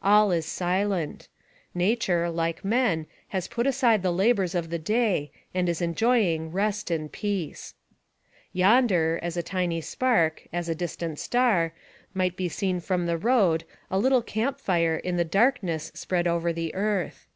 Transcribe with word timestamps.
All 0.00 0.30
is 0.30 0.46
silent. 0.46 1.26
Nature, 1.74 2.30
like 2.30 2.64
man, 2.64 3.04
has 3.30 3.48
put 3.48 3.66
aside 3.66 4.04
the 4.04 4.12
labors 4.12 4.54
of 4.54 4.70
the 4.70 4.78
day, 4.78 5.32
and 5.52 5.68
is 5.68 5.82
enjoying 5.82 6.52
rest 6.52 6.88
and 6.88 7.10
peace. 7.10 7.74
Yonder, 8.52 9.18
as 9.24 9.36
a 9.36 9.42
tiny 9.42 9.80
spark, 9.80 10.46
as 10.52 10.68
a 10.68 10.74
distant 10.76 11.18
star, 11.18 11.72
might 12.14 12.36
be 12.36 12.48
seen 12.48 12.78
from 12.78 13.06
the 13.06 13.18
road 13.18 13.64
a 13.90 13.98
little 13.98 14.22
camp 14.22 14.60
fire 14.60 14.98
in 14.98 15.16
the 15.16 15.24
darkness 15.24 15.90
spread 15.96 16.28
over 16.28 16.52
the 16.52 16.72
earth. 16.76 17.26